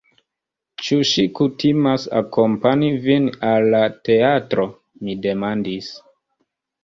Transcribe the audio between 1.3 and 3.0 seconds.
kutimas akompani